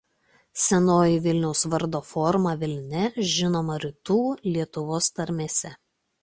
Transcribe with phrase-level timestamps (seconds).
[0.59, 3.03] Senoji Vilniaus vardo forma "Vilnia"
[3.33, 5.75] žinoma rytų Lietuvos tarmėse.